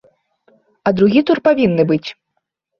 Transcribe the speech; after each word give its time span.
А 0.87 0.95
другі 1.01 1.25
тур 1.29 1.43
павінны 1.51 1.89
быць. 1.95 2.05